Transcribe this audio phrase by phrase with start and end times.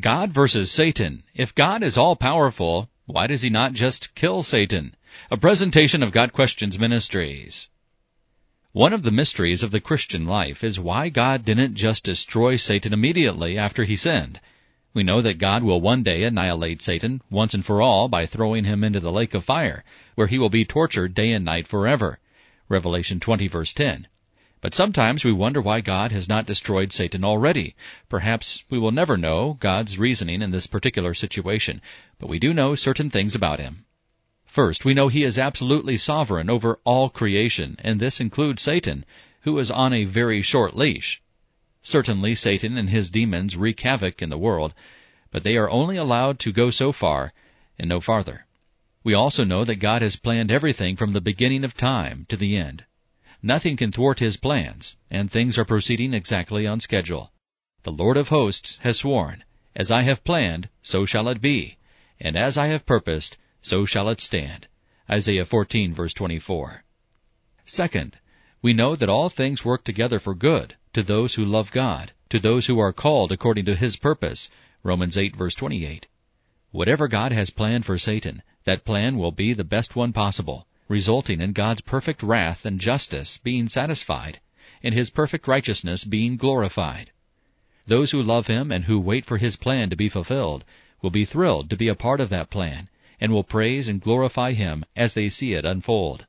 [0.00, 1.22] God versus Satan.
[1.34, 4.94] If God is all powerful, why does he not just kill Satan?
[5.30, 7.70] A presentation of Got Questions Ministries.
[8.72, 12.92] One of the mysteries of the Christian life is why God didn't just destroy Satan
[12.92, 14.38] immediately after he sinned.
[14.92, 18.64] We know that God will one day annihilate Satan once and for all by throwing
[18.64, 19.82] him into the lake of fire,
[20.14, 22.18] where he will be tortured day and night forever.
[22.68, 24.08] Revelation 20 verse 10.
[24.62, 27.76] But sometimes we wonder why God has not destroyed Satan already.
[28.08, 31.82] Perhaps we will never know God's reasoning in this particular situation,
[32.18, 33.84] but we do know certain things about him.
[34.46, 39.04] First, we know he is absolutely sovereign over all creation, and this includes Satan,
[39.42, 41.20] who is on a very short leash.
[41.82, 44.72] Certainly Satan and his demons wreak havoc in the world,
[45.30, 47.34] but they are only allowed to go so far
[47.78, 48.46] and no farther.
[49.04, 52.56] We also know that God has planned everything from the beginning of time to the
[52.56, 52.86] end.
[53.42, 57.32] Nothing can thwart his plans, and things are proceeding exactly on schedule.
[57.82, 61.76] The Lord of hosts has sworn, As I have planned, so shall it be,
[62.18, 64.68] and as I have purposed, so shall it stand.
[65.10, 66.84] Isaiah 14 verse 24.
[67.66, 68.18] Second,
[68.62, 72.38] we know that all things work together for good to those who love God, to
[72.38, 74.50] those who are called according to his purpose.
[74.82, 76.06] Romans 8 verse 28.
[76.70, 81.40] Whatever God has planned for Satan, that plan will be the best one possible resulting
[81.40, 84.40] in God's perfect wrath and justice being satisfied,
[84.82, 87.10] and His perfect righteousness being glorified.
[87.86, 90.64] Those who love Him and who wait for His plan to be fulfilled
[91.02, 92.88] will be thrilled to be a part of that plan,
[93.20, 96.26] and will praise and glorify Him as they see it unfold.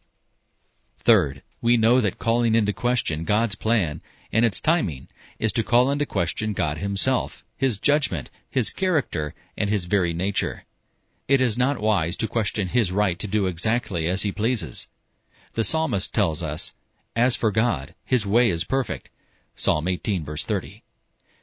[1.00, 5.08] Third, we know that calling into question God's plan and its timing
[5.40, 10.66] is to call into question God Himself, His judgment, His character, and His very nature.
[11.28, 14.88] It is not wise to question his right to do exactly as he pleases.
[15.56, 16.74] The psalmist tells us,
[17.18, 19.10] As for God, his way is perfect.
[19.54, 20.84] Psalm 18 verse 30.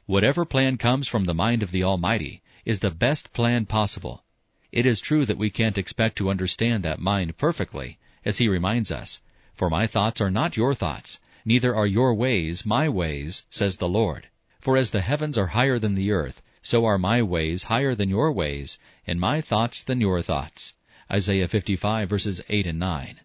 [0.07, 4.23] Whatever plan comes from the mind of the Almighty is the best plan possible.
[4.71, 8.91] It is true that we can't expect to understand that mind perfectly, as he reminds
[8.91, 9.21] us,
[9.53, 13.87] For my thoughts are not your thoughts, neither are your ways my ways, says the
[13.87, 14.29] Lord.
[14.65, 18.09] For as the heavens are higher than the earth, so are my ways higher than
[18.09, 20.73] your ways, and my thoughts than your thoughts.
[21.11, 23.19] Isaiah 55 verses 8 and 9.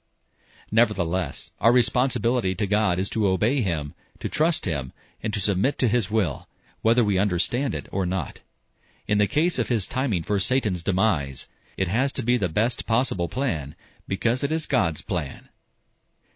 [0.71, 4.93] Nevertheless, our responsibility to God is to obey Him, to trust Him,
[5.23, 6.47] and to submit to His will,
[6.83, 8.41] whether we understand it or not.
[9.09, 12.85] In the case of His timing for Satan's demise, it has to be the best
[12.85, 13.75] possible plan,
[14.07, 15.49] because it is God's plan.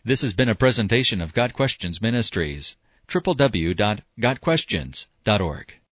[0.03, 2.77] This has been a presentation of Got Questions Ministries,
[3.09, 5.75] www.gotquestions.org.